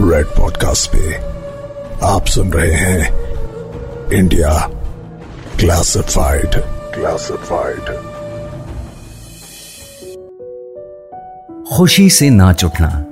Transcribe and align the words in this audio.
Red 0.00 0.26
podcast 0.26 0.90
पे 0.92 1.14
आप 2.06 2.26
सुन 2.26 2.52
रहे 2.52 2.72
हैं 2.72 3.20
इंडिया 4.12 4.70
क्लासिफाइड 5.58 6.50
क्लासिफाइड 6.94 7.84
खुशी 11.76 12.10
से 12.10 12.30
नाच 12.30 12.64
उठना 12.64 13.06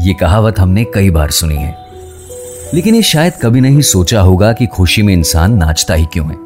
ये 0.00 0.14
कहावत 0.14 0.58
हमने 0.58 0.84
कई 0.84 1.10
बार 1.10 1.30
सुनी 1.30 1.56
है। 1.56 1.76
लेकिन 2.74 2.94
ये 2.94 3.02
शायद 3.02 3.32
कभी 3.42 3.60
नहीं 3.60 3.80
सोचा 3.80 4.20
होगा 4.20 4.52
कि 4.52 4.66
खुशी 4.66 5.02
में 5.02 5.14
इंसान 5.14 5.52
नाचता 5.52 5.94
ही 5.94 6.06
क्यों 6.12 6.26
है। 6.26 6.36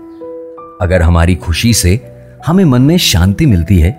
अगर 0.82 1.02
हमारी 1.02 1.34
खुशी 1.34 1.74
से 1.74 2.12
हमें 2.46 2.64
मन 2.64 2.82
में 2.82 2.98
शांति 2.98 3.46
मिलती 3.46 3.78
है 3.78 3.92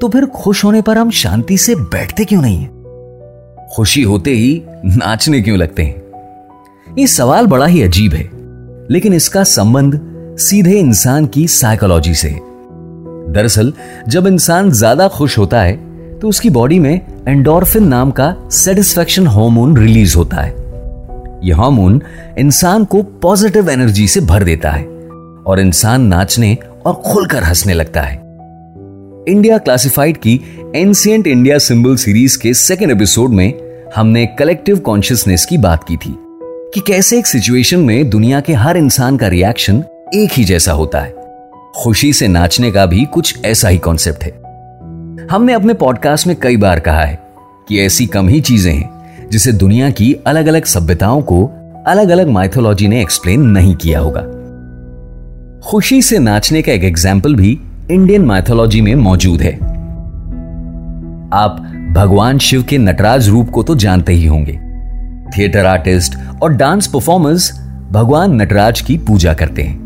तो 0.00 0.08
फिर 0.08 0.26
खुश 0.26 0.64
होने 0.64 0.82
पर 0.82 0.98
हम 0.98 1.10
शांति 1.10 1.58
से 1.58 1.74
बैठते 1.74 2.24
क्यों 2.24 2.42
नहीं 2.42 2.58
है? 2.58 2.73
खुशी 3.72 4.02
होते 4.02 4.30
ही 4.30 4.62
नाचने 4.86 5.40
क्यों 5.40 5.58
लगते 5.58 5.82
हैं? 5.82 6.02
ये 6.98 7.06
सवाल 7.06 7.46
बड़ा 7.46 7.66
ही 7.66 7.82
अजीब 7.82 8.12
है, 8.12 8.28
लेकिन 8.90 9.12
इसका 9.12 9.44
संबंध 9.44 10.00
सीधे 10.38 10.78
इंसान 10.78 11.26
की 11.26 11.46
साइकोलॉजी 11.48 12.14
से 12.14 12.28
है। 12.28 12.40
दरअसल, 13.32 13.72
जब 14.08 14.26
इंसान 14.26 14.70
ज़्यादा 14.70 15.08
खुश 15.08 15.38
होता 15.38 15.60
है 15.60 15.94
तो 16.18 16.28
उसकी 16.28 16.50
बॉडी 16.50 16.78
में 16.78 17.00
एंडोर्फिन 17.28 17.88
नाम 17.88 18.10
का 18.10 18.34
सेटिस्फेक्शन 18.52 19.26
हार्मोन 19.26 19.76
रिलीज़ 19.76 20.16
होता 20.16 20.36
है। 20.36 20.52
यह 21.44 21.56
हार्मोन 21.56 22.02
इंसान 22.38 22.84
को 22.84 23.02
पॉजिटिव 23.02 23.70
एनर्जी 23.70 24.08
से 24.08 24.20
भर 24.20 24.44
देता 24.44 24.70
है 24.70 24.84
और 25.46 25.60
इंसान 25.60 26.02
नाचने 26.02 26.56
और 26.86 26.94
खुलकर 26.94 27.44
हंसने 27.44 27.74
लगता 27.74 28.00
है। 28.00 28.23
इंडिया 29.28 29.58
क्लासिफाइड 29.58 30.16
की 30.16 30.40
एंशियंट 30.76 31.26
इंडिया 31.26 31.58
सिंबल 31.58 31.96
सीरीज़ 31.96 32.38
के 32.38 32.54
सेकेंड 32.54 32.90
एपिसोड 32.90 33.30
में 33.30 33.52
हमने 33.96 34.26
कलेक्टिव 34.26 34.78
कॉन्शियसनेस 34.78 35.46
की 35.46 35.58
बात 35.58 35.84
की 35.84 35.96
थी 35.96 36.14
कि 36.74 36.80
कैसे 36.80 37.18
एक 37.18 37.26
सिचुएशन 37.26 37.80
में 37.80 38.10
दुनिया 38.10 38.40
के 38.40 38.52
हर 38.52 38.76
इंसान 38.76 39.16
का 39.16 39.28
रिएक्शन 39.28 39.84
एक 40.14 40.30
ही 40.32 40.44
जैसा 40.44 40.72
होता 40.72 41.00
है। 41.00 41.14
खुशी 41.76 42.12
से 42.12 42.28
नाचने 42.28 42.70
का 42.70 42.86
भी 42.86 43.04
कुछ 43.04 43.44
ऐसा 43.44 43.68
ही 43.68 43.78
कॉन्सेप्ट 43.78 44.24
है। 44.24 44.30
हमने 45.30 45.52
अपने 45.52 45.74
पॉडकास्ट 45.74 46.26
में 46.26 46.36
कई 46.36 46.56
बार 46.56 46.80
कहा 46.80 47.02
है 47.02 47.18
कि 47.68 47.80
ऐसी 47.80 48.06
कम 48.06 48.28
ही 48.28 48.40
चीज़ें 48.40 48.72
हैं 48.72 49.28
जिसे 49.30 49.52
दुनिया 49.52 49.90
की 49.90 50.14
अलग 50.26 50.46
अलग 50.46 50.64
सभ्यताओं 50.64 51.22
को 51.22 51.44
अलग 51.86 52.08
अलग 52.08 52.28
माइथोलॉजी 52.28 52.88
ने 52.88 53.02
एक्सप्लेन 53.02 53.42
नहीं 53.42 53.76
किया 53.76 54.00
होगा। 54.00 54.22
खुशी 55.70 56.02
से 56.02 56.18
नाचने 56.18 56.62
का 56.62 56.72
एक 56.72 56.84
एग्ज़ाम्पल 56.84 57.34
भी 57.34 57.60
इंडियन 57.90 58.22
माइथोलॉजी 58.22 58.80
में 58.80 58.94
मौजूद 58.94 59.40
है। 59.40 59.54
आप 61.32 61.56
भगवान 61.94 62.38
शिव 62.38 62.62
के 62.62 62.78
नटराज 62.78 63.28
रूप 63.28 63.50
को 63.50 63.62
तो 63.62 63.74
जानते 63.74 64.12
ही 64.12 64.26
होंगे। 64.26 64.52
थिएटर 65.30 65.66
आर्टिस्ट 65.66 66.18
और 66.42 66.52
डांस 66.52 66.86
परफॉर्मर्स 66.86 67.60
भगवान 67.92 68.42
नटराज 68.42 68.80
की 68.80 68.98
पूजा 68.98 69.34
करते 69.34 69.62
हैं। 69.62 69.76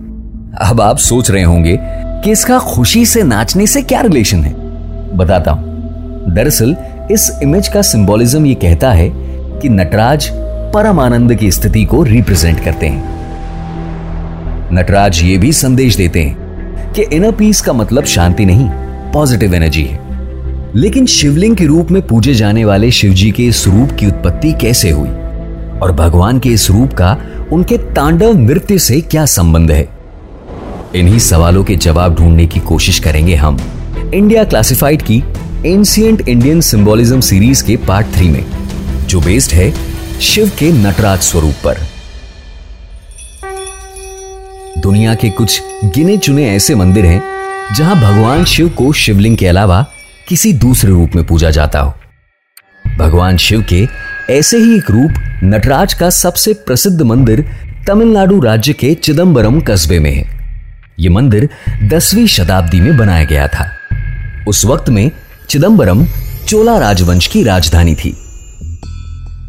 अब 0.62 0.80
आप 0.80 0.96
सोच 0.96 1.30
रहे 1.30 1.42
होंगे 1.42 1.78
कि 1.82 2.30
इसका 2.30 2.58
खुशी 2.58 3.06
से 3.06 3.22
नाचने 3.22 3.66
से 3.66 3.82
क्या 3.82 4.00
रिलेशन 4.00 4.38
है? 4.38 4.54
बताता 5.16 5.50
हूँ। 5.50 5.64
दरअसल, 6.34 6.76
इस 7.10 7.40
इमेज 7.42 7.68
का 7.68 7.82
सिंबोलिज्म 7.82 8.46
ये 8.46 8.54
कहता 8.54 8.92
है 8.92 9.10
कि 9.58 9.68
नटराज 9.68 10.30
परम 10.74 11.00
आनंद 11.00 11.34
की 11.34 11.50
स्थिति 11.50 11.84
को 11.84 12.02
रिप्रेजेंट 12.02 12.60
करते 12.60 12.86
हैं। 12.86 13.04
नटराज 14.72 15.20
ये 15.22 15.38
भी 15.38 15.52
संदेश 15.52 15.96
देते 15.96 16.22
हैं 16.22 16.47
कि 16.96 17.02
इनर 17.02 17.32
पीस 17.32 17.60
का 17.60 17.72
मतलब 17.72 18.04
शांति 18.04 18.44
नहीं 18.44 18.68
पॉजिटिव 19.12 19.54
एनर्जी 19.54 19.82
है। 19.82 20.08
लेकिन 20.76 21.06
शिवलिंग 21.06 21.56
के 21.56 21.66
रूप 21.66 21.90
में 21.90 22.06
पूजे 22.06 22.34
जाने 22.34 22.64
वाले 22.64 22.90
शिवजी 22.90 23.30
के 23.30 23.46
इस 23.46 23.68
रूप 23.68 23.90
की 23.90 24.06
उत्पत्ति 24.06 24.52
कैसे 24.52 24.90
हुई? 24.90 25.08
और 25.78 25.92
भगवान 25.92 26.38
के 26.38 26.48
इस 26.48 26.70
रूप 26.70 26.92
का, 26.92 27.18
उनके 27.52 27.78
तांडव 27.78 28.38
नृत्य 28.38 28.78
से 28.78 29.00
क्या 29.00 29.26
संबंध 29.26 29.70
है? 29.70 29.88
इन्हीं 30.94 31.18
सवालों 31.18 31.64
के 31.64 31.76
जवाब 31.76 32.14
ढूँढने 32.14 32.46
की 32.46 32.60
कोशिश 32.60 32.98
करेंगे 32.98 33.34
हम। 33.34 33.58
इंडिया 34.14 34.44
क्लासिफाइड 34.44 35.02
की 35.02 35.24
एंशियंट 35.66 36.28
इंडियन 36.28 36.60
सिंबोलिज्म 36.60 37.20
सीरीज़ 37.20 37.64
के 37.64 37.76
पार्ट 37.76 38.06
थ्री 38.06 38.28
में, 38.28 38.46
जो 39.08 39.20
बेस्ड 39.20 39.52
है 39.52 39.74
शिव 40.20 40.50
के 40.58 40.72
नटराज 40.72 41.18
स्वरूप 41.18 41.54
पर। 41.64 41.76
दुनिया 44.78 45.14
के 45.14 45.30
कुछ 45.30 45.62
गिने 45.84 46.16
चुने 46.16 46.50
ऐसे 46.50 46.74
मंदिर 46.74 47.06
हैं, 47.06 47.22
जहाँ 47.74 47.96
भगवान 47.96 48.44
शिव 48.44 48.68
को 48.68 48.92
शिवलिंग 48.92 49.36
के 49.36 49.46
अलावा 49.46 49.86
किसी 50.28 50.52
दूसरे 50.52 50.90
रूप 50.90 51.10
में 51.16 51.26
पूजा 51.26 51.50
जाता 51.50 51.80
हो। 51.80 51.94
भगवान 52.98 53.36
शिव 53.36 53.66
के 53.68 53.88
ऐसे 54.30 54.58
ही 54.58 54.76
एक 54.76 54.90
रूप 54.90 55.40
नटराज 55.44 55.94
का 55.94 56.10
सबसे 56.10 56.52
प्रसिद्ध 56.52 57.02
मंदिर 57.02 57.46
तमिलनाडु 57.86 58.40
राज्य 58.40 58.72
के 58.72 58.94
चिदम्बरम 58.94 59.60
कस्बे 59.60 59.98
में 59.98 60.12
है। 60.12 60.38
यह 61.00 61.10
मंदिर 61.10 61.48
दसवीं 61.82 62.26
शताब्दी 62.26 62.80
में 62.80 62.96
बनाया 62.96 63.24
गया 63.24 63.48
था। 63.48 63.70
उस 64.48 64.64
वक्त 64.64 64.88
में 64.88 65.10
चिदम्बरम 65.48 66.06
चोला 66.46 66.78
राजवंश 66.78 67.26
की 67.26 67.42
राजधानी 67.42 67.94
थी। 67.94 68.16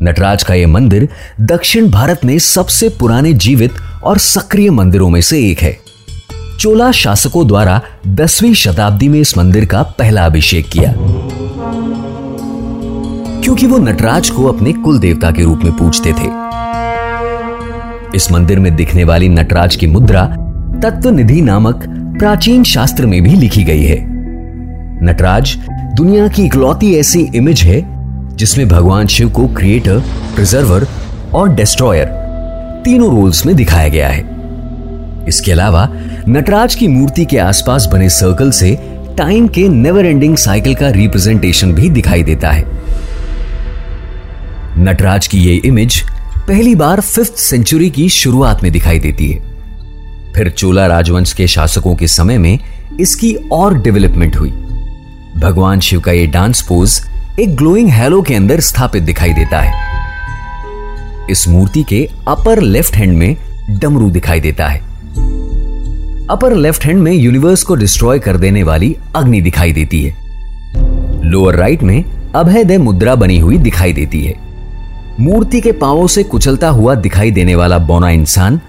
नटराज 0.01 0.43
का 0.43 0.53
यह 0.53 0.67
मंदिर 0.67 1.09
दक्षिण 1.41 1.89
भारत 1.91 2.21
में 2.25 2.39
सबसे 2.39 2.89
पुराने 2.89 3.33
जीवित 3.33 3.71
और 4.03 4.17
सक्रिय 4.17 4.69
मंदिरों 4.69 5.09
में 5.09 5.21
से 5.21 5.49
एक 5.49 5.59
है। 5.59 5.79
चोला 6.59 6.91
शासकों 6.91 7.47
द्वारा 7.47 7.81
दसवीं 8.07 8.53
शताब्दी 8.53 9.09
में 9.09 9.19
इस 9.19 9.37
मंदिर 9.37 9.65
का 9.65 9.83
पहला 9.83 10.25
अभिषेक 10.25 10.69
किया। 10.69 10.93
क्योंकि 13.41 13.67
वो 13.67 13.77
नटराज 13.77 14.29
को 14.29 14.45
अपने 14.45 14.73
कुल 14.73 14.99
देवता 14.99 15.31
के 15.31 15.43
रूप 15.43 15.59
में 15.63 15.73
पूजते 15.73 16.09
थे। 16.09 16.49
इस 18.15 18.31
मंदिर 18.31 18.59
में 18.59 18.75
दिखने 18.75 19.03
वाली 19.03 19.29
नटराज 19.29 19.75
की 19.75 19.87
मुद्रा 19.87 20.25
तत्व 20.83 21.09
निधि 21.09 21.41
नामक 21.41 21.85
प्राचीन 22.19 22.63
शास्त्र 22.63 23.05
में 23.05 23.23
भी 23.23 23.35
लिखी 23.35 23.63
गई 23.63 23.83
है। 23.83 23.97
नटराज 25.03 25.57
दुनिया 25.71 26.27
की 26.27 26.45
इकलौती 26.45 26.95
ऐसी 26.95 27.31
इमेज 27.35 27.61
है, 27.61 27.99
जिसमें 28.35 28.67
भगवान 28.67 29.07
शिव 29.07 29.29
को 29.29 29.47
क्रिएटर 29.47 29.99
प्रिजर्वर 30.35 30.87
और 31.33 31.49
डिस्ट्रॉयर 31.49 32.18
तीनों 32.89 33.15
रोल्स 33.15 33.45
में 33.45 33.55
दिखाया 33.55 33.87
गया 33.87 34.07
है। 34.07 34.21
इसके 35.27 35.51
अलावा, 35.51 35.89
नटराज 36.27 36.75
की 36.75 36.87
मूर्ति 36.87 37.25
के 37.25 37.37
आसपास 37.37 37.89
बने 37.93 38.09
सर्कल 38.09 38.51
से 38.51 38.77
टाइम 39.17 39.47
के 39.47 39.67
नेवर 39.69 40.05
एंडिंग 40.05 40.37
साइकिल 40.37 40.75
का 40.75 40.89
रिप्रेजेंटेशन 40.89 41.73
भी 41.73 41.89
दिखाई 41.89 42.23
देता 42.23 42.51
है। 42.51 42.63
नटराज 44.77 45.27
की 45.27 45.37
यह 45.37 45.61
इमेज 45.65 46.01
पहली 46.47 46.75
बार 46.75 47.01
फिफ्थ 47.01 47.35
सेंचुरी 47.35 47.89
की 47.89 48.09
शुरुआत 48.09 48.63
में 48.63 48.71
दिखाई 48.71 48.99
देती 48.99 49.31
है। 49.31 49.39
फिर 50.33 50.49
चोला 50.49 50.87
राजवंश 50.87 51.33
के 51.33 51.47
शासकों 51.47 51.95
के 51.95 52.07
समय 52.07 52.37
में 52.37 52.59
इसकी 52.99 53.35
और 53.51 53.81
डेवलपमेंट 53.81 54.35
हुई। 54.35 54.51
भगवान 55.37 55.79
शिव 55.79 55.99
का 55.99 56.11
यह 56.11 56.31
डांस 56.31 56.61
पोज 56.61 57.01
एक 57.39 57.55
ग्लोइंग 57.55 57.89
हेलो 57.89 58.21
के 58.21 58.35
अंदर 58.35 58.59
स्थापित 58.59 59.03
दिखाई 59.03 59.33
देता 59.33 59.59
है। 59.59 59.89
इस 61.29 61.47
मूर्ति 61.47 61.83
के 61.83 62.09
अपर 62.27 62.61
लेफ़्ट 62.61 62.95
हैंड 62.95 63.17
में 63.17 63.35
डमरू 63.69 64.09
दिखाई 64.09 64.39
देता 64.39 64.67
है। 64.67 64.79
अपर 66.27 66.55
लेफ़्ट 66.55 66.85
हैंड 66.85 67.01
में 67.01 67.11
यूनिवर्स 67.11 67.63
को 67.63 67.75
डिस्ट्रॉय 67.75 68.19
कर 68.19 68.37
देने 68.37 68.63
वाली 68.63 68.95
अग्नि 69.15 69.41
दिखाई 69.41 69.73
देती 69.73 70.03
है। 70.03 70.15
लोअर 71.23 71.55
राइट 71.55 71.83
में 71.83 72.03
अभयदय 72.35 72.77
मुद्रा 72.77 73.15
बनी 73.15 73.37
हुई 73.39 73.57
दिखाई 73.57 73.93
देती 73.93 74.23
है। 74.23 74.35
मूर्ति 75.19 75.61
के 75.61 75.71
पांवों 75.71 76.07
से 76.07 76.23
कुचलता 76.23 76.69
हुआ 76.69 76.95
दिखाई 76.95 77.31
देने 77.31 77.55
वाला 77.55 77.77
बौना 77.77 78.09
इंसान, 78.09 78.59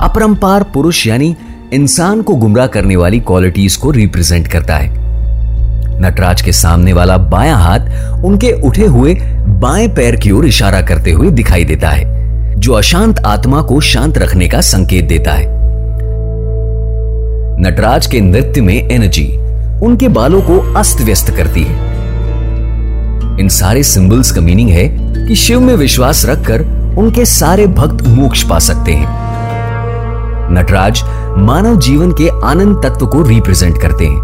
अपरंपार 0.00 0.62
पुरुष 0.62 1.06
यानी 1.06 1.36
इंसान 1.72 2.22
को 2.22 2.34
गुमराह 2.34 2.66
करने 2.66 2.96
वाली 2.96 3.20
क्वालिटीज 3.20 3.76
को 3.76 3.90
रिप्रेजेंट 3.90 4.48
करता 4.48 4.76
है। 4.76 5.06
नटराज 6.00 6.42
के 6.42 6.52
सामने 6.52 6.92
वाला 6.92 7.16
बायां 7.18 7.58
हाथ 7.58 8.24
उनके 8.24 8.52
उठे 8.52 8.86
हुए 8.86 9.14
बाएँ 9.56 9.88
पैर 9.88 10.16
की 10.16 10.30
ओर 10.30 10.46
इशारा 10.46 10.80
करते 10.82 11.10
हुए 11.10 11.30
दिखाई 11.30 11.64
देता 11.64 11.88
है, 11.88 12.04
जो 12.56 12.72
अशांत 12.72 13.18
आत्मा 13.18 13.62
को 13.62 13.80
शांत 13.80 14.18
रखने 14.18 14.48
का 14.48 14.60
संकेत 14.60 15.04
देता 15.04 15.32
है। 15.32 15.46
नटराज 17.60 18.06
के 18.06 18.20
नृत्य 18.20 18.60
में 18.60 18.90
एनर्जी 18.90 19.26
उनके 19.82 20.08
बालों 20.08 20.40
को 20.40 20.58
अस्त 20.74 21.00
व्यस्त 21.00 21.30
करती 21.30 21.62
है। 21.62 21.74
इन 23.40 23.48
सारे 23.48 23.82
सिंबल्स 23.82 24.32
का 24.32 24.40
मीनिंग 24.40 24.70
है 24.70 24.88
कि 25.28 25.36
शिव 25.36 25.60
में 25.60 25.74
विश्वास 25.74 26.24
रखकर 26.26 26.62
उनके 26.98 27.24
सारे 27.24 27.66
भक्त 27.66 28.06
मोक्ष 28.06 28.42
पा 28.42 28.58
सकते 28.58 28.92
हैं। 28.92 29.08
नटराज 30.54 31.02
मानव 31.38 31.78
जीवन 31.80 32.12
के 32.12 32.28
आनंद 32.44 32.82
तत्व 32.84 33.06
को 33.06 33.22
रिप्रेजेंट 33.22 33.80
करते 33.82 34.06
हैं। 34.06 34.20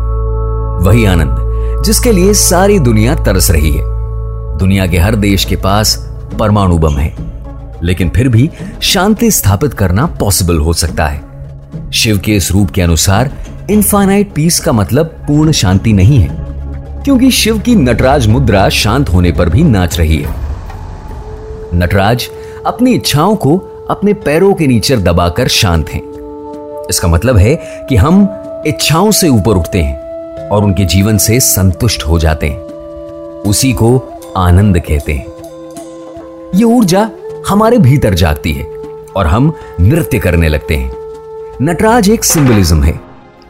वही 0.85 1.05
आनंद 1.05 1.83
जिसके 1.85 2.13
लिए 2.13 2.35
सारी 2.35 2.79
दुनिया 2.79 3.15
तरस 3.15 3.51
रही 3.51 3.73
है। 3.73 3.92
दुनिया 4.63 4.87
के 4.87 4.99
हर 4.99 5.17
देश 5.17 5.45
के 5.45 5.57
पास 5.57 5.97
परमाणु 6.41 6.79
बम 6.79 6.97
है। 6.97 7.15
लेकिन 7.83 8.09
फिर 8.09 8.29
भी 8.29 8.51
शांति 8.83 9.31
स्थापित 9.31 9.75
करना 9.75 10.07
पॉसिबल 10.07 10.59
हो 10.59 10.73
सकता 10.73 11.07
है। 11.07 11.91
शिव 11.93 12.19
के 12.19 12.37
इस 12.37 12.53
रूप 12.53 12.71
के 12.71 12.83
अनुसार 12.83 13.31
इनफाइनाइट 13.71 14.33
पीस 14.33 14.61
का 14.61 14.73
मतलब 14.73 15.07
पूर्ण 15.07 15.53
शांति 15.53 15.93
नहीं 15.93 16.19
है, 16.19 16.37
क्योंकि 17.05 17.31
शिव 17.31 17.59
की 17.59 17.75
नटराज 17.75 18.27
मुद्रा 18.27 18.69
शांत 18.69 19.09
होने 19.09 19.33
पर 19.33 19.49
भी 19.49 19.63
नाच 19.63 19.99
रही 19.99 20.17
है। 20.17 20.35
नटराज 21.75 22.29
अपनी 22.67 22.95
इच्छाओं 22.95 23.37
को 23.37 23.57
अपने 23.91 24.13
पैरों 24.13 24.55
के 24.55 24.67
नीचे 24.67 24.97
दबाकर 24.97 25.49
शांत 25.49 25.91
हैं। 25.91 26.03
इसका 26.91 27.09
मतलब 27.09 27.37
है 27.37 27.55
कि 27.89 27.97
हम 27.97 28.27
इच्छाओं 28.67 29.11
से 29.11 29.29
ऊपर 29.29 29.57
उठते 29.57 29.83
हैं 29.83 30.49
और 30.49 30.65
उनके 30.65 30.85
जीवन 30.85 31.19
से 31.19 31.41
संतुष्ट 31.41 32.03
हो 32.03 32.19
जाते 32.19 32.47
हैं। 32.47 32.59
उसी 33.43 33.73
को 33.73 34.12
आनंद 34.37 34.79
कहते 34.79 35.13
हैं। 35.13 35.27
ये 36.55 36.65
ऊर्जा 36.65 37.11
हमारे 37.49 37.79
भीतर 37.79 38.15
जागती 38.15 38.53
है 38.53 38.65
और 39.17 39.27
हम 39.27 39.53
नृत्य 39.81 40.19
करने 40.19 40.49
लगते 40.49 40.77
हैं। 40.77 40.93
नटराज 41.63 42.11
एक 42.11 42.25
सिंबलिज्म 42.25 42.83
है। 42.83 43.01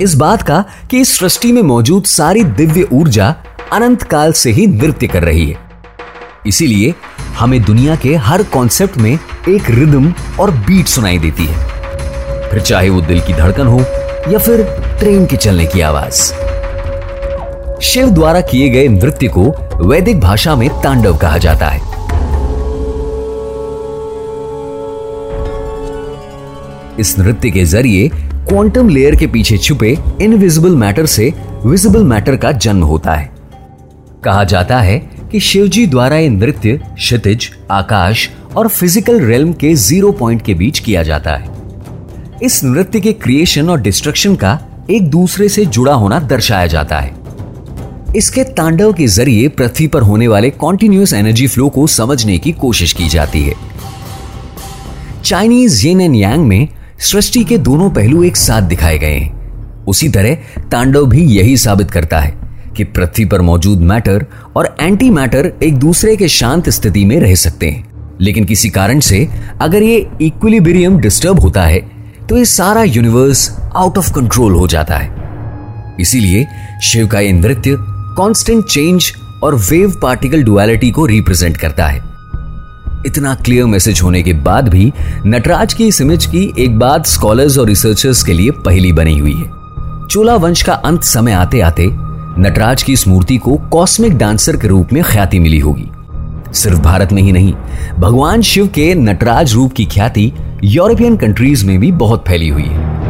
इस 0.01 0.15
बात 0.15 0.43
का 0.43 0.65
कि 0.91 1.01
इस 1.01 1.19
सृष्टि 1.19 1.53
में 1.53 1.63
मौजूद 1.63 2.05
सारी 2.05 2.45
दिव्य 2.45 2.89
ऊर्जा 2.93 3.35
अनंत 3.73 4.03
काल 4.03 4.33
से 4.33 4.51
ही 4.51 4.67
नृत्य 4.67 5.07
कर 5.07 5.23
रही 5.23 5.51
है। 5.51 5.57
इसीलिए 6.47 6.95
हमें 7.39 7.63
दुनिया 7.63 7.97
के 7.97 8.15
हर 8.15 8.43
कॉन्सेप्ट 8.43 8.99
में 8.99 9.19
एक 9.49 9.71
रिदम 9.71 10.15
और 10.41 10.51
बीट 10.51 10.87
सुनाई 10.87 11.19
देती 11.19 11.47
है। 11.47 11.67
फिर 12.51 12.61
चाहे 12.61 12.91
वो 12.91 13.01
दिल 13.01 13.21
की 13.21 13.33
धड़कन 13.33 13.67
हो 13.67 13.81
या 14.33 14.39
फिर 14.39 14.63
ट्रेन 14.99 15.27
के 15.27 15.37
चलने 15.37 15.67
की 15.67 15.81
आवाज़। 15.81 16.42
शिव 17.83 18.11
द्वारा 18.11 18.41
किए 18.41 18.69
गए 18.69 18.89
नृत्य 18.89 19.29
को 19.29 19.45
वैदिक 19.87 20.21
भाषा 20.21 20.55
में 20.57 20.69
तांडव 20.83 21.17
कहा 21.17 21.39
जाता 21.39 21.69
है। 21.69 21.81
इस 27.01 27.15
नृत्य 27.19 27.51
के 27.51 27.65
ज़रिए 27.65 28.09
क्वांटम 28.49 28.89
लेयर 28.89 29.17
के 29.17 29.27
पीछे 29.27 29.59
छुपे 29.59 29.97
इनविजिबल 30.23 30.77
मैटर 30.77 31.07
से 31.07 31.33
विजिबल 31.65 32.05
मैटर 32.05 32.37
का 32.37 32.53
जन्म 32.53 32.83
होता 32.83 33.15
है। 33.15 33.31
कहा 34.25 34.45
जाता 34.45 34.79
है 34.81 34.99
कि 35.33 35.41
शिवजी 35.41 35.87
द्वारा 35.87 36.17
यह 36.17 36.31
नृत्य 36.31 36.77
क्षितिज, 36.95 37.51
आकाश 37.71 38.29
और 38.57 38.69
फ़िज़िकल 38.69 39.21
रेलम 39.21 39.53
के 39.53 39.75
ज़ीरो 39.77 40.13
पॉइंट 40.13 40.43
के 40.43 40.55
बीच 40.55 40.79
किया 40.79 41.03
जाता 41.03 41.35
है। 41.37 41.51
इस 42.43 42.63
नृत्य 42.65 43.01
के 43.01 43.13
क्रिएशन 43.15 43.71
और 43.71 43.81
डिस्ट्रक्शन 43.81 44.35
का 44.35 44.59
एक 44.91 45.11
दूसरे 45.11 45.49
से 45.49 45.65
जुड़ा 45.67 45.95
होना 45.95 46.19
दर्शाया 46.21 46.67
जाता 46.67 46.99
है। 46.99 47.22
इसके 48.17 48.45
तांडव 48.45 48.93
के 48.93 49.07
ज़रिए 49.07 49.49
पृथ्वी 49.49 49.87
पर 49.87 50.03
होने 50.03 50.29
वाले 50.29 50.51
कॉन्टिन्यूस 50.51 51.13
एनर्जी 51.13 51.47
फ्लो 51.47 51.69
को 51.69 51.87
समझने 51.87 52.39
की 52.39 52.53
कोशिश 52.53 52.93
की 52.93 53.09
जाती 53.09 53.43
है। 53.43 53.55
चाइनीज़ 55.25 55.87
येन 55.87 56.01
एंड 56.01 56.17
यांग 56.17 56.45
में 56.45 56.69
सृष्टि 57.01 57.45
के 57.45 57.59
दोनों 57.59 57.91
पहलू 57.91 58.23
एक 58.23 58.37
साथ 58.37 58.63
दिखाए 58.63 58.99
गए 58.99 59.15
हैं। 59.15 59.85
उसी 59.85 60.09
तरह 60.09 60.35
तांडव 60.73 61.07
भी 61.07 61.25
यही 61.27 61.57
साबित 61.57 61.91
करता 61.91 62.21
है 62.21 62.35
कि 62.77 62.85
पृथ्वी 62.85 63.25
पर 63.25 63.41
मौजूद 63.41 63.81
मैटर 63.81 64.27
और 64.57 64.77
एंटी 64.81 65.11
मैटर 65.11 65.53
एक 65.63 65.77
दूसरे 65.77 66.17
के 66.17 66.29
शांत 66.29 66.69
स्थिति 66.69 67.05
में 67.05 67.19
रह 67.21 67.35
सकते 67.35 67.71
हैं। 67.71 68.17
लेकिन 68.21 68.45
किसी 68.45 68.71
कारण 68.71 69.01
से 69.01 69.29
अगर 69.61 69.83
ये 69.83 70.07
इक्विलिब्रियम 70.23 70.99
डिस्टर्ब 70.99 71.41
होता 71.41 71.63
है 71.63 71.81
तो 72.29 72.37
ये 72.37 72.45
सारा 72.45 72.83
यूनिवर्स 72.83 73.51
आउट 73.75 73.99
ऑफ़ 73.99 74.13
कंट्रोल 74.13 74.53
हो 74.53 74.67
जाता 74.67 74.97
है। 74.97 75.97
इसीलिए 76.01 76.47
शिव 76.83 77.07
का 77.07 77.21
यह 77.21 77.33
नृत्य 77.33 77.77
कांस्टेंट 78.19 78.65
चेंज 78.65 79.13
और 79.43 79.55
वेव 79.55 79.99
पार्टिकल 80.03 80.43
डुअलिटी 80.43 80.91
को 80.91 81.07
रिप्रेजेंट 81.07 81.57
करता 81.57 81.87
है। 81.87 82.05
इतना 83.07 83.35
क्लियर 83.35 83.65
मैसेज 83.65 84.01
होने 84.03 84.23
के 84.23 84.33
बाद 84.33 84.69
भी 84.69 84.93
नटराज 85.27 85.75
की 85.75 85.87
इस 85.87 86.01
इमेज 86.01 86.27
की 86.27 86.53
एक 86.59 86.79
बात 86.79 87.07
स्कॉलर्स 87.07 87.59
और 87.59 87.67
रिसर्चर्स 87.67 88.23
के 88.23 88.33
लिए 88.33 88.51
पहली 88.51 88.93
बनी 88.93 89.19
हुई 89.19 89.35
है। 89.35 89.51
चोला 90.07 90.37
वंश 90.37 90.63
का 90.63 90.75
अंत 90.75 91.03
समय 91.03 91.33
आते 91.33 91.61
आते 91.61 91.89
नटराज 92.39 92.83
की 92.83 92.93
इस 92.93 93.09
मूर्ति 93.09 93.37
को 93.37 93.57
कॉस्मिक 93.57 94.19
डांसर 94.19 94.57
के 94.57 94.69
रूप 94.69 94.93
में 94.93 95.03
ख्याति 95.05 95.39
मिली 95.39 95.59
होगी। 95.59 95.91
सिर्फ़ 96.55 96.79
भारत 96.79 97.13
में 97.13 97.23
ही 97.23 97.33
नहीं, 97.33 97.53
भगवान 97.99 98.43
शिव 98.43 98.67
के 98.67 98.95
नटराज 98.95 99.55
रूप 99.55 99.73
की 99.73 99.85
ख्याति 99.85 100.33
यूरोपियन 100.65 101.17
कंट्रीज़ 101.17 101.67
में 101.67 101.79
भी 101.81 101.93
बहुत 101.93 102.25
फैली 102.29 102.49
हुई 102.49 102.63
है। 102.63 103.02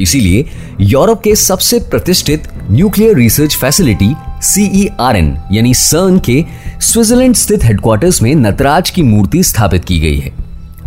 इसीलिए 0.00 0.44
यूरोप 0.80 1.22
के 1.22 1.34
सबसे 1.34 1.78
प्रतिष्ठित 1.78 2.48
न्यूक्लियर 2.70 3.16
रिसर्च 3.16 3.56
फैसिलिटी 3.56 4.14
सीईआरएन 4.42 5.38
यानी 5.52 5.74
सर्न 5.74 6.18
के 6.18 6.44
स्विट्जरलैंड 6.80 7.34
स्थित 7.34 7.64
हेडक्वार्टर्स 7.64 8.22
में 8.22 8.34
नटराज 8.34 8.90
की 8.90 9.02
मूर्ति 9.02 9.42
स्थापित 9.42 9.84
की 9.84 10.00
गई 10.00 10.16
है। 10.16 10.32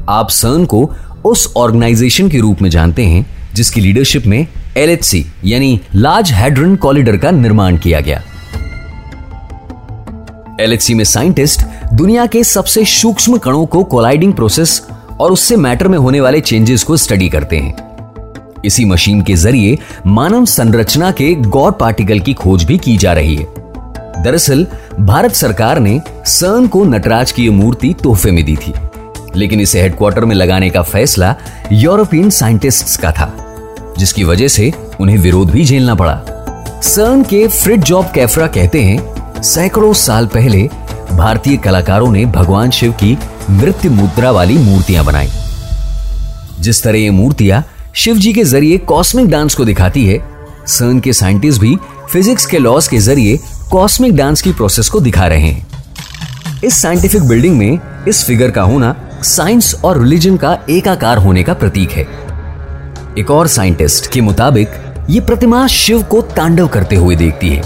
आप 0.09 0.29
सर्न 0.29 0.65
को 0.65 0.93
उस 1.25 1.53
ऑर्गेनाइजेशन 1.57 2.29
के 2.29 2.39
रूप 2.39 2.61
में 2.61 2.69
जानते 2.69 3.05
हैं, 3.05 3.25
जिसकी 3.53 3.81
लीडरशिप 3.81 4.25
में 4.25 4.47
LHC 4.77 5.23
यानी 5.45 5.79
लार्ज 5.95 6.31
हेड्रन 6.31 6.75
कॉरिडोर 6.75 7.17
का 7.17 7.31
निर्माण 7.31 7.77
किया 7.77 7.99
गया। 7.99 8.23
एल 10.59 10.77
में 10.91 11.03
साइंटिस्ट 11.03 11.61
दुनिया 11.93 12.25
के 12.25 12.43
सबसे 12.43 12.85
सूक्ष्म 12.85 13.37
कणों 13.37 13.65
को 13.65 13.83
कोलाइडिंग 13.83 14.33
प्रोसेस 14.33 14.87
और 15.19 15.31
उससे 15.31 15.55
मैटर 15.55 15.87
में 15.87 15.97
होने 15.97 16.21
वाले 16.21 16.41
चेंजेस 16.41 16.83
को 16.83 16.97
स्टडी 16.97 17.29
करते 17.29 17.57
हैं। 17.57 17.90
इसी 18.65 18.85
मशीन 18.85 19.21
के 19.21 19.35
ज़रिए 19.35 19.77
मानव 20.05 20.45
संरचना 20.45 21.11
के 21.11 21.33
गौर 21.33 21.71
पार्टिकल 21.71 22.19
की 22.19 22.33
खोज 22.33 22.63
भी 22.63 22.77
की 22.77 22.97
जा 22.97 23.13
रही 23.13 23.35
है। 23.35 23.47
दरअसल, 24.23 24.67
भारत 24.99 25.31
सरकार 25.31 25.79
ने 25.79 26.01
सर्न 26.25 26.67
को 26.67 26.83
नटराज 26.83 27.31
की 27.31 27.49
मूर्ति 27.49 27.95
तोहफे 28.03 28.31
में 28.31 28.45
दी 28.45 28.55
थी। 28.55 28.73
लेकिन 29.35 29.59
इसे 29.59 29.81
हेडक्वार्टर 29.81 30.25
में 30.25 30.35
लगाने 30.35 30.69
का 30.69 30.81
फैसला 30.81 31.35
यूरोपियन 31.71 32.29
साइंटिस्ट्स 32.29 32.97
का 32.97 33.11
था, 33.11 33.55
जिसकी 33.97 34.23
वजह 34.23 34.47
से 34.47 34.73
उन्हें 34.99 35.17
विरोध 35.17 35.51
भी 35.51 35.65
झेलना 35.65 35.95
पड़ा। 35.95 36.21
सर्न 36.83 37.23
के 37.23 37.47
फ्रिड 37.47 37.83
जॉब 37.83 38.11
कैफरा 38.15 38.47
कहते 38.47 38.81
हैं, 38.81 39.21
सैकड़ों 39.41 39.93
साल 39.93 40.27
पहले 40.27 40.69
भारतीय 41.11 41.57
कलाकारों 41.57 42.11
ने 42.11 42.25
भगवान 42.25 42.69
शिव 42.69 42.91
की 42.91 43.17
नृत्य 43.49 43.89
मुद्रा 43.89 44.31
वाली 44.31 44.57
मूर्तियाँ 44.57 45.05
बनाई। 45.05 45.29
जिस 46.59 46.83
तरह 46.83 46.97
ये 46.97 47.09
मूर्तियाँ 47.09 47.65
शिव 47.95 48.17
जी 48.17 48.33
के 48.33 48.43
ज़रिए 48.43 48.77
कॉस्मिक 48.77 49.27
डांस 49.27 49.55
को 49.55 49.65
दिखाती 49.65 50.05
है। 50.05 50.19
सर्न 50.67 50.99
के 50.99 51.13
साइंटिस्ट 51.13 51.61
भी 51.61 51.75
फिजिक्स 52.11 52.45
के 52.45 52.59
लॉस 52.59 52.87
के 52.87 52.97
ज़रिए 52.97 53.39
कॉस्मिक 53.71 54.15
डांस 54.15 54.41
की 54.41 54.53
प्रोसेस 54.53 54.89
को 54.89 54.99
दिखा 54.99 55.27
रहे 55.27 55.39
हैं। 55.39 55.67
इस 56.63 56.73
साइंटिफिक 56.73 57.23
बिल्डिंग 57.23 57.57
में 57.57 58.05
इस 58.07 58.25
फिगर 58.25 58.51
का 58.51 58.61
होना 58.61 58.95
साइंस 59.23 59.75
और 59.83 60.01
रिलीजन 60.01 60.37
का 60.37 60.57
एकाकार 60.69 61.17
होने 61.17 61.43
का 61.43 61.53
प्रतीक 61.53 61.91
है। 61.91 62.07
एक 63.17 63.31
और 63.31 63.47
साइंटिस्ट 63.47 64.11
के 64.11 64.21
मुताबिक, 64.21 64.69
ये 65.09 65.19
प्रतिमा 65.19 65.67
शिव 65.67 66.03
को 66.03 66.21
तांडव 66.21 66.67
करते 66.67 66.95
हुए 66.95 67.15
देखती 67.15 67.49
है। 67.49 67.61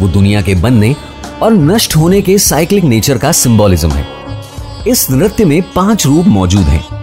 वो 0.00 0.08
दुनिया 0.08 0.42
के 0.42 0.54
बनने 0.54 0.96
और 1.42 1.52
नष्ट 1.52 1.96
होने 1.96 2.22
के 2.22 2.38
साइक्लिक 2.38 2.84
नेचर 2.84 3.18
का 3.18 3.32
सिंबोलिज्म 3.32 3.90
है। 3.90 4.06
इस 4.88 5.10
नृत्य 5.10 5.44
में 5.44 5.62
पाँच 5.72 6.06
रूप 6.06 6.26
मौजूद 6.26 6.64
हैं। 6.64 7.01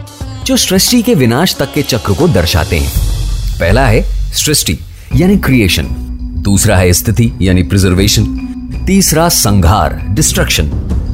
जो 0.50 0.56
सृष्टि 0.58 1.02
के 1.02 1.14
विनाश 1.14 1.56
तक 1.56 1.74
के 1.74 1.82
चक्र 1.82 2.14
को 2.14 2.28
दर्शाते 2.28 2.78
हैं। 2.78 2.92
पहला 3.60 3.86
है 3.88 4.02
सृष्टि, 4.36 4.78
यानी 5.16 5.36
क्रिएशन 5.38 5.88
दूसरा 6.44 6.78
है 6.78 6.94
स्थिति, 6.94 7.32
यानी 7.42 7.64
प्रिजर्वेशन 7.64 8.26
तीसरा 8.88 9.28
संघार 9.30 9.96
डिस्ट्रक्शन 10.10 10.72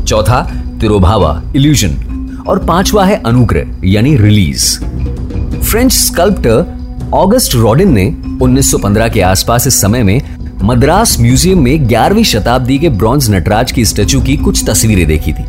चौथा 0.08 0.42
तिरोभावा 0.82 1.42
इल्यूजन 1.56 2.44
और 2.48 2.64
पांचवा 2.66 3.06
है 3.06 3.22
अनुग्रह, 3.24 3.76
यानी 3.86 4.16
release 4.18 4.68
French 5.62 5.92
sculptor 5.94 7.10
Auguste 7.14 7.56
Rodin 7.56 7.94
ने 7.94 8.06
1915 8.42 9.10
के 9.10 9.22
आसपास 9.24 9.68
इस 9.68 9.82
समय 9.82 10.04
में 10.04 10.22
मद्रास 10.64 11.20
म्यूज़ियम 11.20 11.64
में 11.64 11.88
11वीं 11.90 12.24
शताब्दी 12.24 12.80
के 12.80 12.90
ब्रॉन्ज 12.90 13.30
नटराज 13.32 13.72
की 13.72 13.86
स्टैचू 13.86 14.22
की 14.22 14.38
कुछ 14.38 14.64
तस्वीरें 14.70 15.06
देखी 15.08 15.34
थी। 15.34 15.46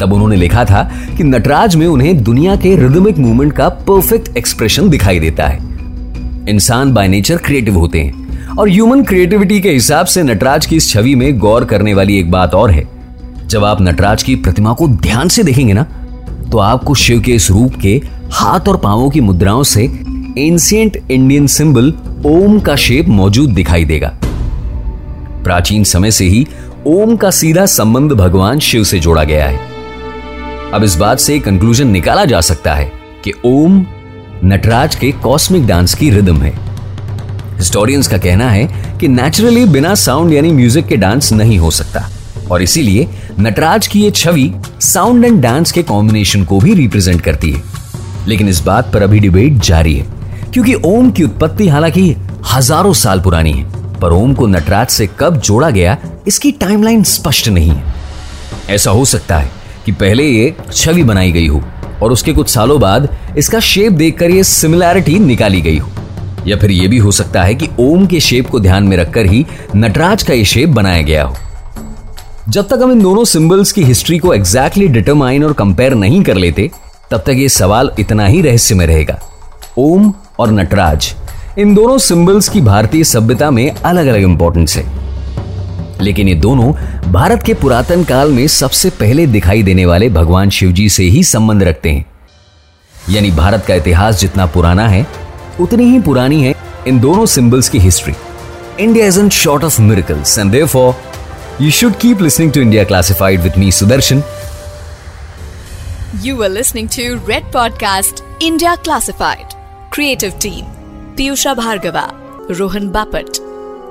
तब 0.00 0.12
उन्होंने 0.12 0.36
लिखा 0.36 0.64
था 0.64 0.82
कि 1.16 1.24
नटराज 1.24 1.76
में 1.76 1.86
उन्हें 1.86 2.22
दुनिया 2.24 2.56
के 2.56 2.74
रिदमिक 2.76 3.18
मूवमेंट 3.18 3.52
का 3.52 3.68
परफेक्ट 3.68 4.36
एक्सप्रेशन 4.36 4.88
दिखाई 4.88 5.18
देता 5.20 5.46
है। 5.46 5.58
इंसान 6.48 6.92
बाय 6.94 7.08
नेचर 7.08 7.36
क्रिएटिव 7.36 7.78
होते 7.78 8.00
हैं 8.00 8.56
और 8.56 8.68
ह्यूमन 8.68 9.02
क्रिएटिविटी 9.02 9.60
के 9.60 9.70
हिसाब 9.70 10.06
से 10.06 10.22
नटराज 10.22 10.66
की 10.66 10.76
इस 10.76 10.88
छवि 10.90 11.14
में 11.14 11.38
गौर 11.38 11.64
करने 11.64 11.94
वाली 11.94 12.18
एक 12.18 12.30
बात 12.30 12.54
और 12.54 12.70
है। 12.70 12.86
जब 13.46 13.64
आप 13.64 13.82
नटराज 13.82 14.22
की 14.22 14.34
प्रतिमा 14.36 14.72
को 14.72 14.88
ध्यान 14.88 15.28
से 15.28 15.42
देखेंगे 15.42 15.72
ना 15.72 15.86
तो 16.52 16.58
आपको 16.58 16.94
शिव 16.94 17.20
के 17.20 17.32
इस 17.32 17.50
रूप 17.50 17.74
के 17.74 18.00
हाथ 18.32 18.68
और 18.68 18.76
पांवों 18.76 19.10
की 19.10 19.20
मुद्राओं 19.20 19.62
से 19.62 19.84
एंशियंट 20.38 20.96
इंडियन 21.10 21.46
सिंबल 21.46 21.92
ओम 22.26 22.58
का 22.60 22.76
शेप 22.76 23.08
मौजूद 23.08 23.50
दिखाई 23.50 23.84
देगा। 23.84 24.12
प्राचीन 25.44 25.84
समय 25.84 26.10
से 26.10 26.24
ही 26.24 26.46
ओम 26.86 27.16
का 27.16 27.30
सीधा 27.30 27.66
संबंध 27.66 28.12
भगवान 28.12 28.58
शिव 28.58 28.84
से 28.84 28.98
जोड़ा 28.98 29.24
गया 29.24 29.46
है। 29.46 29.73
अब 30.74 30.84
इस 30.84 30.94
बात 30.96 31.18
से 31.18 31.38
कंक्लूजन 31.38 31.88
निकाला 31.88 32.24
जा 32.24 32.40
सकता 32.40 32.72
है 32.74 32.84
कि 33.24 33.32
ओम 33.46 33.74
नटराज 34.44 34.94
के 34.94 35.10
कॉस्मिक 35.22 35.66
डांस 35.66 35.94
की 35.94 36.08
रिदम 36.10 36.40
है। 36.42 36.52
हिस्टोरियंस 37.58 38.08
का 38.08 38.18
कहना 38.18 38.48
है 38.50 38.66
कि 39.00 39.08
नेचुरली 39.08 39.64
बिना 39.66 39.94
साउंड 39.94 40.32
यानी 40.32 40.50
म्यूज़िक 40.52 40.86
के 40.86 40.96
डांस 40.96 41.32
नहीं 41.32 41.58
हो 41.58 41.70
सकता। 41.70 42.04
और 42.50 42.62
इसीलिए 42.62 43.06
नटराज 43.40 43.86
की 43.86 44.02
ये 44.02 44.10
छवि 44.10 44.52
साउंड 44.82 45.24
एंड 45.24 45.40
डांस 45.42 45.72
के 45.72 45.82
कॉम्बिनेशन 45.82 46.44
को 46.44 46.60
भी 46.60 46.74
रिप्रेजेंट 46.74 47.20
करती 47.20 47.52
है। 47.52 47.62
लेकिन 48.28 48.48
इस 48.48 48.60
बात 48.60 48.92
पर 48.92 49.02
अभी 49.02 49.20
डिबेट 49.20 49.62
जारी 49.62 49.94
है, 49.94 50.06
क्योंकि 50.52 50.74
ओम 50.74 51.10
की 51.10 51.24
उत्पत्ति 51.24 51.68
हालाँकि 51.68 52.14
हज़ारों 52.54 52.92
साल 52.94 53.20
पुरानी 53.20 53.52
है, 53.52 53.64
पर 54.00 54.12
ओम 54.12 54.34
को 54.34 54.46
नटराज 54.48 54.88
से 54.88 55.08
कब 55.20 55.40
जोड़ा 55.40 55.70
गया, 55.70 55.96
इसकी 56.26 56.52
टाइमलाइन 56.52 57.02
स्पष्ट 57.08 57.48
नहीं 57.48 57.70
है। 57.70 57.94
ऐसा 58.70 58.90
हो 58.90 59.04
सकता 59.04 59.38
है 59.38 59.53
कि 59.86 59.92
पहले 59.92 60.28
ये 60.28 60.54
छवि 60.72 61.04
बनाई 61.04 61.32
गई 61.32 61.46
हो 61.46 61.62
और 62.02 62.12
उसके 62.12 62.32
कुछ 62.32 62.48
सालों 62.48 62.80
बाद 62.80 63.08
इसका 63.38 63.60
शेप 63.60 63.92
देखकर 63.92 64.30
ये 64.30 64.44
सिमिलैरिटी 64.44 65.18
निकाली 65.18 65.60
गई 65.60 65.78
हो। 65.78 65.90
या 66.46 66.56
फिर 66.56 66.70
यह 66.70 66.88
भी 66.88 66.98
हो 66.98 67.10
सकता 67.12 67.42
है 67.42 67.54
कि 67.54 67.68
ओम 67.80 68.06
के 68.06 68.20
शेप 68.20 68.48
को 68.48 68.60
ध्यान 68.60 68.84
में 68.84 68.96
रखकर 68.96 69.26
ही 69.26 69.44
नटराज 69.76 70.22
का 70.22 70.34
ये 70.34 70.44
शेप 70.44 70.68
बनाया 70.68 71.02
गया 71.02 71.24
हो। 71.24 71.36
जब 72.48 72.68
तक 72.68 72.80
हम 72.82 72.92
इन 72.92 73.02
दोनों 73.02 73.24
सिंबल्स 73.24 73.72
की 73.72 73.82
हिस्ट्री 73.82 74.18
को 74.18 74.34
एग्जैक्टली 74.34 74.88
डिटरमाइन 74.88 75.44
और 75.44 75.52
कंपेयर 75.52 75.94
नहीं 75.94 76.22
कर 76.22 76.36
लेते, 76.36 76.70
तब 77.10 77.18
तक 77.18 77.32
ये 77.34 77.48
सवाल 77.48 77.90
इतना 77.98 78.26
ही 78.26 78.42
रहस्य 78.42 78.74
में 78.74 78.86
रहेगा। 78.86 79.18
ओम 79.78 80.12
और 80.38 80.50
नटराज, 80.50 81.14
इन 81.58 81.74
दोनों 81.74 81.98
सिंबल्स 81.98 82.48
की 82.48 82.60
भारतीय 82.60 83.04
सभ्यता 83.04 83.50
में 83.50 83.70
अलग 83.70 84.06
अलग 84.06 84.22
इंपॉर्टेंस 84.22 84.76
है। 84.76 85.13
लेकिन 86.00 86.28
ये 86.28 86.34
दोनों 86.34 86.72
भारत 87.12 87.42
के 87.42 87.54
पुरातन 87.54 88.04
काल 88.04 88.32
में 88.32 88.46
सबसे 88.48 88.90
पहले 89.00 89.26
दिखाई 89.26 89.62
देने 89.62 89.86
वाले 89.86 90.08
भगवान 90.10 90.50
शिवजी 90.50 90.88
से 90.88 91.04
ही 91.04 91.22
संबंध 91.24 91.62
रखते 91.62 91.90
हैं 91.90 92.04
यानी 93.10 93.30
भारत 93.30 93.64
का 93.68 93.74
इतिहास 93.74 94.20
जितना 94.20 94.46
पुराना 94.46 94.86
है 94.88 95.06
उतनी 95.60 95.84
ही 95.84 96.00
पुरानी 96.00 96.42
है 96.42 96.54
इन 96.88 97.00
दोनों 97.00 97.26
सिंबल्स 97.26 97.68
की 97.68 97.78
history 97.78 98.14
India 98.80 99.06
is 99.06 99.20
in 99.20 99.28
short 99.30 99.64
of 99.64 99.80
miracles 99.82 100.38
and 100.38 100.50
therefore 100.52 100.94
you 101.60 101.70
should 101.70 101.96
keep 101.98 102.22
listening 102.22 102.52
to 102.52 102.60
India 102.60 102.84
classified 102.84 103.40
with 103.40 103.58
me 103.58 103.70
Sudarshan 103.72 104.22
You 106.24 106.36
were 106.36 106.48
listening 106.48 106.88
to 106.88 107.04
Red 107.28 107.46
Podcast 107.46 108.20
India 108.40 108.74
Classified. 108.78 109.56
Creative 109.90 110.38
team 110.38 110.66
Piyusha 111.16 111.54
Bhargava, 111.56 112.04
Rohan 112.60 112.92
Bapat. 112.92 113.40